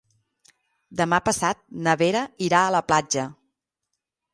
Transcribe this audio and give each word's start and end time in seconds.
Demà 1.01 1.21
passat 1.29 1.61
na 1.89 1.95
Vera 2.03 2.27
irà 2.49 2.67
a 2.71 2.77
la 2.81 2.85
platja. 2.93 3.31